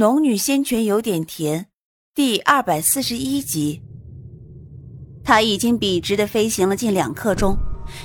[0.00, 1.66] 农女仙泉有点甜，
[2.14, 3.82] 第二百四十一集。
[5.22, 7.54] 他已经笔直的飞行了近两刻钟，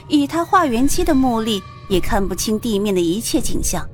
[0.10, 3.90] 以他化元期的目力也看不清地面的一切景象，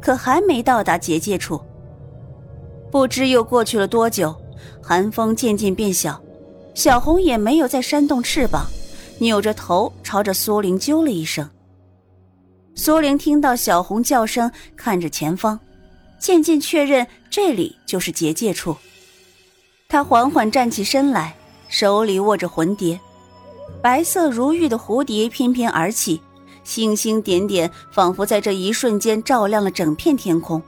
[0.00, 1.60] 可还没到达结界处。
[2.90, 4.34] 不知又过去了多久，
[4.82, 6.18] 寒风渐渐变小，
[6.74, 8.66] 小红也没有再扇动翅膀，
[9.18, 11.46] 扭着头朝着苏玲啾了一声。
[12.74, 15.60] 苏玲听到小红叫声，看着前方。
[16.22, 18.76] 渐渐确认这里就是结界处，
[19.88, 21.34] 他缓缓站起身来，
[21.68, 23.00] 手里握着魂蝶，
[23.82, 26.22] 白色如玉的蝴蝶翩翩而起，
[26.62, 30.62] 星星点点仿佛在这一瞬间照亮了整片天空。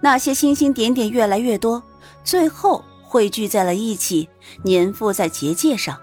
[0.00, 1.82] 那些星星点点越来越多，
[2.24, 4.26] 最后汇聚在了一起，
[4.64, 6.00] 粘附在结界上。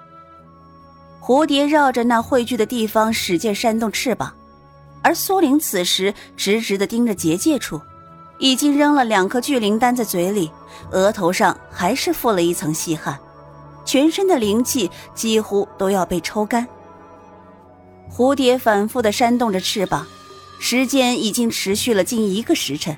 [1.20, 4.32] 蝴蝶绕着那汇聚的地方使劲扇动翅膀，
[5.02, 7.82] 而苏玲此时直直地盯着结界处。
[8.40, 10.52] 已经扔了两颗聚灵丹在嘴里，
[10.92, 13.18] 额头上还是附了一层细汗，
[13.86, 16.68] 全身的灵气几乎都要被抽干。
[18.12, 20.06] 蝴蝶反复的扇动着翅膀，
[20.60, 22.96] 时间已经持续了近一个时辰，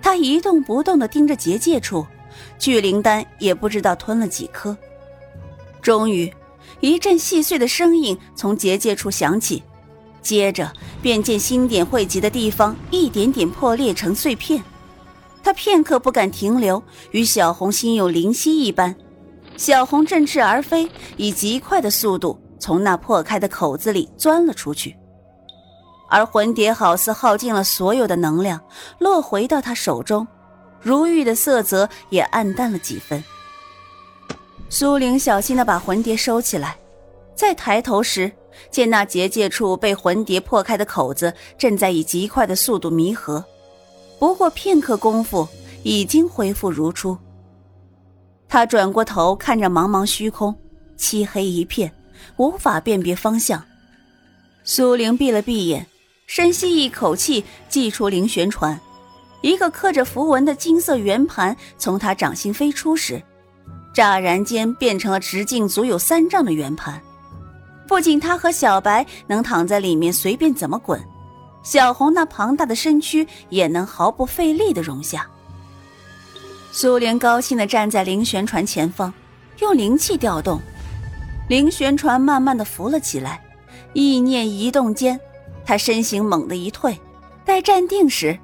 [0.00, 2.06] 它一动不动的盯着结界处，
[2.58, 4.76] 聚灵丹也不知道吞了几颗。
[5.80, 6.32] 终于，
[6.80, 9.62] 一阵细碎的声音从结界处响起。
[10.22, 14.62] 接着便见星点汇集的地方一点点破裂成碎片，
[15.42, 18.94] 他片刻不敢停留，与小红心有灵犀一般。
[19.56, 24.96] 小红振翅而飞，以极快的速度从那破开的口子里钻了出去，
[26.08, 28.60] 而魂蝶好似耗尽了所有的能量，
[28.98, 30.26] 落回到他手中，
[30.80, 33.22] 如玉的色泽也暗淡了几分。
[34.68, 36.78] 苏玲小心地把魂蝶收起来，
[37.34, 38.32] 再抬头时。
[38.70, 43.44] 见那结界处被魂蝶破开的口子正在以极快的速度弥合，
[44.18, 45.48] 不过片刻功夫，
[45.82, 47.16] 已经恢复如初。
[48.48, 50.54] 他转过头看着茫茫虚空，
[50.96, 51.90] 漆黑一片，
[52.36, 53.64] 无法辨别方向。
[54.62, 55.86] 苏玲闭了闭眼，
[56.26, 58.78] 深吸一口气，祭出灵玄传，
[59.40, 63.22] 一个刻着符文的金色圆盘从他掌心飞出时，
[63.94, 67.00] 乍然间变成了直径足有三丈的圆盘。
[67.86, 71.02] 不仅他和小白能躺在里面随便怎么滚，
[71.62, 75.26] 小红那庞大的身躯也能毫不费力的容下。
[76.70, 79.12] 苏莲高兴地站在灵旋船前方，
[79.58, 80.58] 用灵气调动，
[81.48, 83.42] 灵旋船慢慢的浮了起来。
[83.92, 85.20] 意念移动间，
[85.66, 86.98] 他身形猛地一退，
[87.44, 88.38] 待站定时，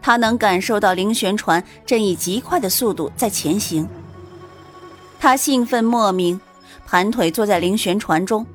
[0.00, 3.86] 他能感受到灵旋船正以极快的速度在前行。
[5.20, 6.40] 他兴奋莫名，
[6.86, 8.46] 盘腿坐在灵旋船中。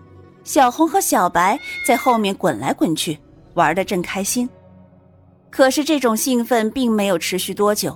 [0.49, 3.19] 小红和小白在后面滚来滚去，
[3.53, 4.49] 玩得正开心。
[5.51, 7.95] 可是这种兴奋并没有持续多久，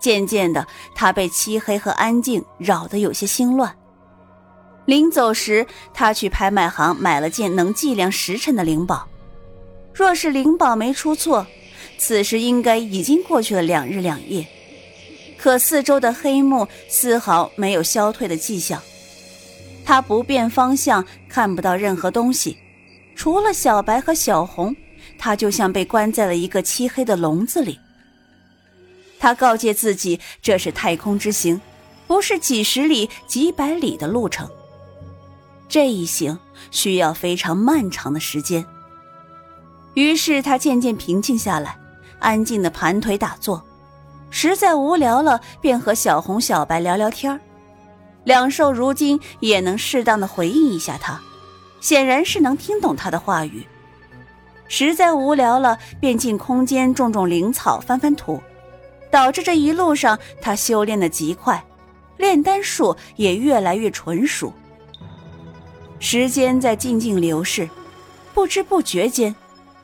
[0.00, 0.66] 渐渐的，
[0.96, 3.72] 他被漆黑和安静扰得有些心乱。
[4.86, 5.64] 临走时，
[5.94, 9.06] 他去拍卖行买了件能计量时辰的灵宝。
[9.94, 11.46] 若是灵宝没出错，
[11.98, 14.44] 此时应该已经过去了两日两夜。
[15.38, 18.82] 可四周的黑幕丝毫没有消退的迹象。
[19.86, 22.58] 他不变方向，看不到任何东西，
[23.14, 24.74] 除了小白和小红，
[25.16, 27.78] 他就像被关在了一个漆黑的笼子里。
[29.20, 31.60] 他告诫自己，这是太空之行，
[32.08, 34.50] 不是几十里、几百里的路程。
[35.68, 36.36] 这一行
[36.72, 38.66] 需要非常漫长的时间。
[39.94, 41.78] 于是他渐渐平静下来，
[42.18, 43.64] 安静的盘腿打坐，
[44.30, 47.40] 实在无聊了，便和小红、小白聊聊天儿。
[48.26, 51.20] 两兽如今也能适当的回应一下他，
[51.80, 53.64] 显然是能听懂他的话语。
[54.66, 58.42] 实在无聊了，便进空间种种灵草，翻翻土，
[59.12, 61.64] 导致这一路上他修炼的极快，
[62.16, 64.52] 炼丹术也越来越纯熟。
[66.00, 67.70] 时间在静静流逝，
[68.34, 69.32] 不知不觉间，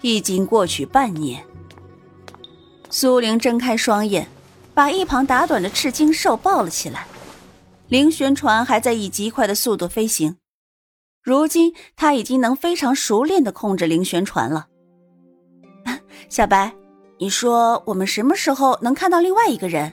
[0.00, 1.44] 已经过去半年。
[2.90, 4.26] 苏玲睁开双眼，
[4.74, 7.06] 把一旁打盹的赤金兽抱了起来。
[7.92, 10.34] 灵旋船还在以极快的速度飞行，
[11.22, 14.66] 如今他已经能非常熟练的控制灵旋船了。
[16.30, 16.72] 小白，
[17.18, 19.92] 你说我们什么时候能看到另外一个人？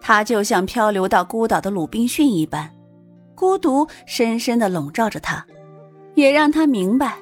[0.00, 2.72] 他就像漂流到孤岛的鲁滨逊一般，
[3.34, 5.44] 孤独深深的笼罩着他，
[6.14, 7.16] 也让他明白，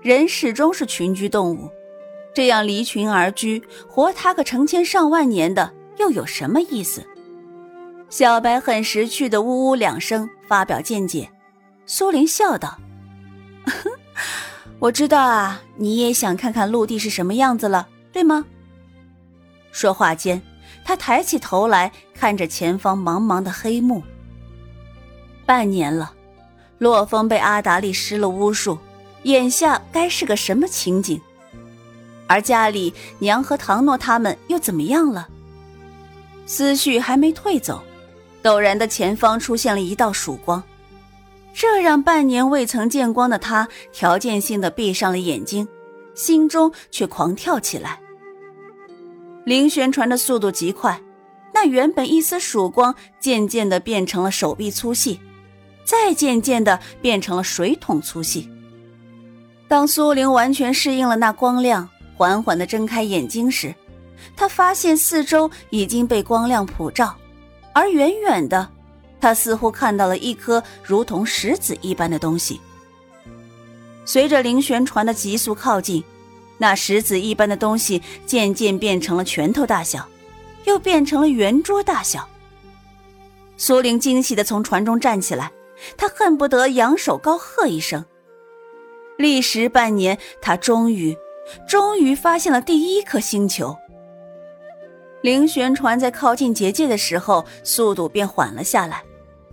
[0.00, 1.70] 人始终是群居动物，
[2.34, 7.00] 这样离群而居，活他个成千上万年的，又有什么意思？
[8.12, 11.30] 小白很识趣的呜呜两声，发表见解。
[11.86, 12.78] 苏玲笑道
[14.78, 18.44] ：“我知道啊，你也想看看陆地是什么样子了，对吗？”
[19.72, 20.42] 说话间，
[20.84, 24.02] 他抬起头来看着前方茫茫的黑幕。
[25.46, 26.12] 半年了，
[26.76, 28.78] 洛风被阿达利施了巫术，
[29.22, 31.18] 眼下该是个什么情景？
[32.26, 35.30] 而家里娘和唐诺他们又怎么样了？
[36.44, 37.82] 思绪还没退走，
[38.42, 40.62] 陡然的前方出现了一道曙光。
[41.54, 45.68] 这让半年未曾见光的他条件性的闭上了眼睛，
[46.14, 48.00] 心中却狂跳起来。
[49.44, 50.98] 灵旋传的速度极快，
[51.52, 55.20] 那原本一丝曙光，渐渐的变成了手臂粗细，
[55.84, 58.48] 再渐渐的变成了水桶粗细。
[59.68, 63.74] 当苏玲完全适应了那光亮，缓缓的睁开眼睛时，
[64.36, 67.14] 她发现四周已经被光亮普照，
[67.72, 68.68] 而远远的。
[69.20, 72.60] 他似乎看到了一颗如同石子一般的东西。
[74.04, 76.02] 随着灵旋船的急速靠近，
[76.58, 80.08] 那石子一般的东西渐渐变成了拳头大小，
[80.64, 82.28] 又变成了圆桌大小。
[83.56, 85.52] 苏玲惊喜地从船中站起来，
[85.96, 88.04] 她恨不得扬手高喝一声。
[89.18, 91.16] 历时半年，她终于，
[91.68, 93.76] 终于发现了第一颗星球。
[95.22, 99.02] 灵旋船在靠近结界的时候，速度便缓了下来。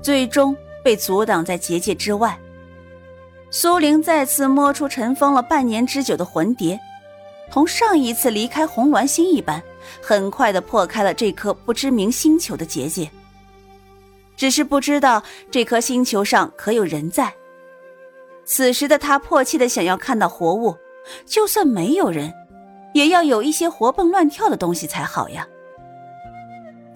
[0.01, 2.38] 最终被阻挡在结界之外。
[3.51, 6.80] 苏玲再次摸出尘封了半年之久的魂蝶，
[7.51, 9.62] 同上一次离开红鸾星一般，
[10.01, 13.10] 很快的破开了这颗不知名星球的结界。
[14.36, 15.21] 只是不知道
[15.51, 17.33] 这颗星球上可有人在。
[18.45, 20.75] 此时的他迫切的想要看到活物，
[21.25, 22.33] 就算没有人，
[22.94, 25.45] 也要有一些活蹦乱跳的东西才好呀。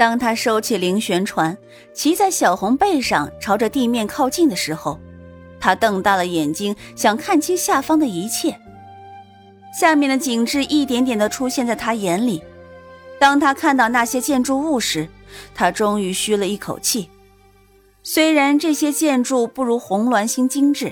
[0.04, 1.58] 当他收起灵旋船，
[1.94, 5.00] 骑在小红背上，朝着地面靠近的时候，
[5.62, 8.54] 他瞪大了眼睛，想看清下方的一切。
[9.80, 12.44] 下面的景致一点点的出现在他眼里。
[13.18, 15.08] 当他看到那些建筑物时，
[15.56, 17.10] 他终于吁了一口气。
[18.04, 20.92] 虽然这些建筑不如红鸾星精致，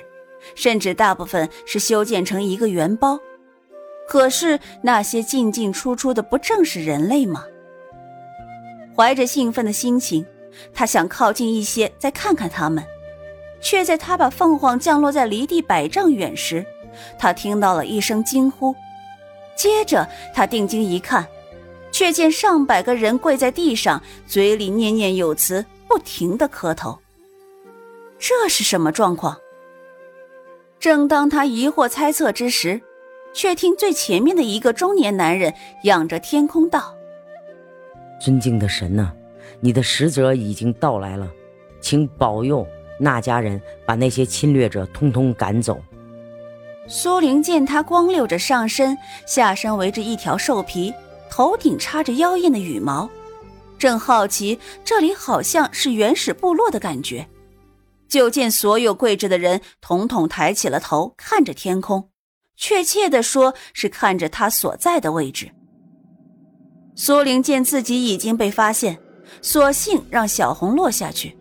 [0.55, 3.19] 甚至大部分是修建成一个圆包，
[4.07, 7.43] 可是那些进进出出的，不正是人类吗？
[8.95, 10.25] 怀着兴奋的心情，
[10.73, 12.83] 他想靠近一些，再看看他们。
[13.61, 16.65] 却在他把凤凰降落在离地百丈远时，
[17.19, 18.75] 他听到了一声惊呼。
[19.55, 21.27] 接着，他定睛一看，
[21.91, 26.97] 却见上百个人跪在地上，嘴里念念有词，不停的磕头。
[28.17, 29.37] 这是什么状况？
[30.79, 32.81] 正当他疑惑猜测之时，
[33.31, 35.53] 却听最前面的一个中年男人
[35.83, 36.95] 仰着天空道。
[38.21, 39.11] 尊敬的神呐，
[39.59, 41.27] 你的使者已经到来了，
[41.81, 42.65] 请保佑
[42.99, 45.81] 那家人把那些侵略者通通赶走。
[46.87, 48.95] 苏玲见他光溜着上身，
[49.25, 50.93] 下身围着一条兽皮，
[51.31, 53.09] 头顶插着妖艳的羽毛，
[53.79, 57.27] 正好奇这里好像是原始部落的感觉，
[58.07, 62.09] 就见所有跪着的人统统抬起了头，看着天空，
[62.55, 65.51] 确切的说是看着他所在的位置。
[67.03, 68.99] 苏玲见自己已经被发现，
[69.41, 71.35] 索性让小红落下去，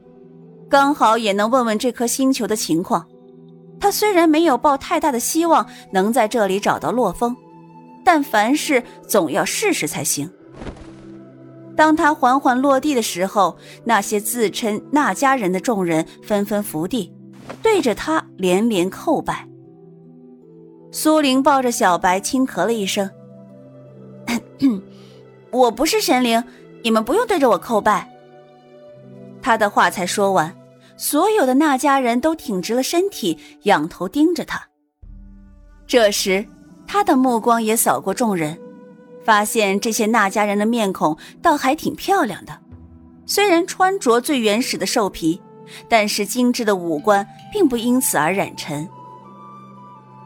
[0.71, 3.07] 刚好也能问问这颗星球的情况。
[3.79, 7.37] 他虽然没有抱太大的希望能在这里找到洛风，
[8.03, 10.31] 但凡事总要试试才行。
[11.77, 17.13] 当他缓缓落地的时候，那些自称那家人的众人纷纷伏地，
[17.63, 19.47] 对着他连连叩拜。
[20.91, 23.11] 苏玲抱着小白，轻咳了一声。
[25.51, 26.43] 我不是神灵，
[26.83, 28.09] 你们不用对着我叩拜。
[29.43, 30.55] 他的话才说完，
[30.97, 34.69] 所有的那家人都挺直了身体，仰头盯着他。
[35.87, 36.47] 这时，
[36.87, 38.59] 他的目光也扫过众人，
[39.25, 42.57] 发现这些那家人的面孔倒还挺漂亮的。
[43.27, 45.41] 虽然穿着最原始的兽皮，
[45.89, 48.89] 但是精致的五官并不因此而染尘。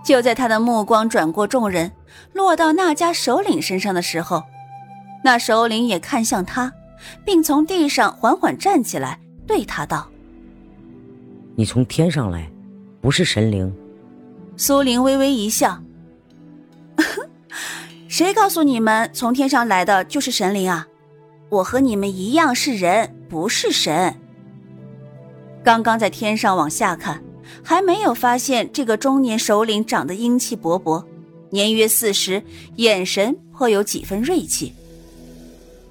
[0.04, 1.92] 就在他的目光转过众人，
[2.32, 4.42] 落到那家首领身上的时候。
[5.24, 6.70] 那首领也看向他，
[7.24, 10.06] 并从地上缓缓站起来，对他道
[11.56, 12.46] ：“你从天上来，
[13.00, 13.74] 不是神灵。”
[14.54, 15.82] 苏玲微微一笑：
[18.06, 20.86] “谁告诉你们从天上来的就是神灵啊？
[21.48, 24.14] 我和你们一样是人，不是神。
[25.64, 27.24] 刚刚在天上往下看，
[27.62, 31.02] 还没有发现这个中年首领长得英气勃勃，
[31.48, 32.42] 年约四十，
[32.76, 34.74] 眼神颇有几分锐气。”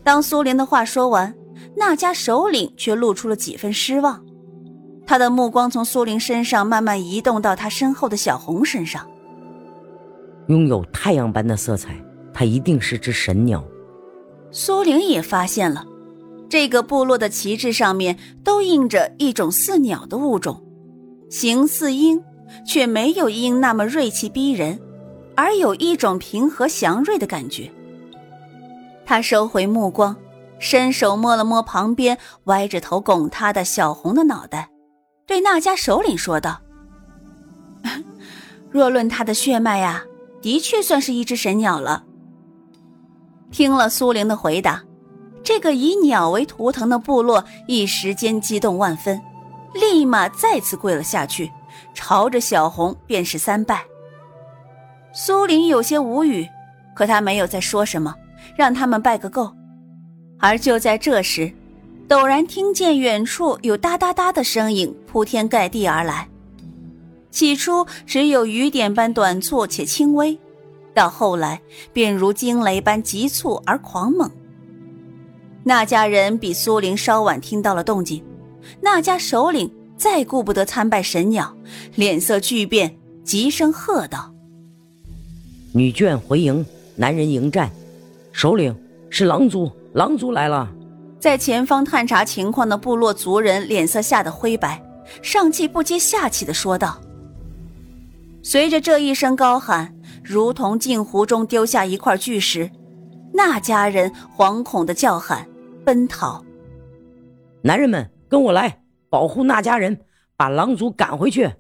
[0.03, 1.33] 当苏玲的话说完，
[1.75, 4.24] 那家首领却露出了几分失望。
[5.05, 9.05] 他的目光从苏玲身上慢慢移动到他身后的小红身上。
[10.48, 11.95] 拥有太阳般的色彩，
[12.33, 13.63] 它一定是只神鸟。
[14.51, 15.86] 苏玲也发现了，
[16.50, 20.62] 这个部落的旗帜上面都印着一种似鸟的物种，
[21.29, 22.22] 形似鹰，
[22.67, 24.79] 却没有鹰那么锐气逼人，
[25.36, 27.72] 而有一种平和祥瑞的感觉。
[29.05, 30.15] 他收回目光，
[30.60, 34.69] 伸手摸了摸旁边歪着头拱他的小红的脑袋，
[35.25, 36.62] 对那家首领说道
[38.72, 40.03] ：“若论他的血脉呀，
[40.41, 42.03] 的确算是一只神鸟了。”
[43.51, 44.83] 听了苏玲的回答，
[45.43, 49.22] 这个以鸟为图腾的部落一时间激动万分，
[49.74, 51.51] 立马再次跪了下去，
[51.93, 53.83] 朝着小红便是三拜。
[55.13, 56.50] 苏玲有些无语，
[56.95, 58.15] 可他没有再说什么，
[58.55, 59.51] 让他们拜个够。
[60.39, 61.51] 而就在这时，
[62.07, 66.27] 陡然听见远处有哒哒哒的声音铺天盖地而来，
[67.31, 70.38] 起初只有雨点般短促且轻微。
[70.93, 71.60] 到后来，
[71.91, 74.29] 便如惊雷般急促而狂猛。
[75.63, 78.22] 那家人比苏玲稍晚听到了动静，
[78.81, 81.55] 那家首领再顾不得参拜神鸟，
[81.95, 84.31] 脸色巨变，急声喝道
[85.74, 86.63] ：“女眷回营，
[86.95, 87.72] 男人迎战。
[88.34, 88.78] 首领
[89.10, 90.70] 是狼族，狼族来了。”
[91.18, 94.84] 在前方探查情况的部落族人脸色吓得灰白，
[95.22, 97.00] 上气不接下气的说道
[98.44, 102.72] ：“随着这一声高喊。”如同镜湖中丢下一块巨石，
[103.34, 105.46] 那家人惶恐的叫喊，
[105.84, 106.42] 奔逃。
[107.62, 110.00] 男人们，跟我来，保护那家人，
[110.38, 111.52] 把狼族赶回去。